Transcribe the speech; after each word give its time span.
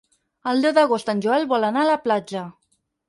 El 0.51 0.63
deu 0.65 0.71
d'agost 0.77 1.11
en 1.13 1.21
Joel 1.25 1.45
vol 1.53 1.67
anar 1.69 1.85
a 1.85 1.91
la 1.91 1.99
platja. 2.07 2.43